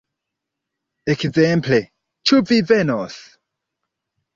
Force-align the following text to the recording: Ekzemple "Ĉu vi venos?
Ekzemple 1.15 1.81
"Ĉu 2.31 2.43
vi 2.49 2.61
venos? 2.75 3.23